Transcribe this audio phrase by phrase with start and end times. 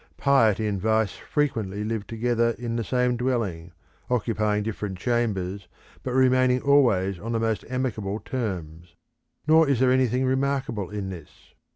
[0.17, 3.71] Piety and vice frequently live together in the same dwelling,
[4.09, 5.67] occupying different chambers,
[6.01, 8.95] but remaining always on the most amicable terms.
[9.45, 11.53] Nor is there anything remarkable in this.